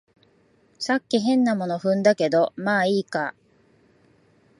[0.79, 3.35] さっき変なもの踏んだけど、まあいいか